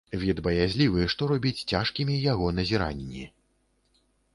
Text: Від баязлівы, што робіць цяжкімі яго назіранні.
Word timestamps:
Від 0.21 0.37
баязлівы, 0.47 1.01
што 1.15 1.29
робіць 1.33 1.65
цяжкімі 1.75 2.19
яго 2.33 2.45
назіранні. 2.61 3.31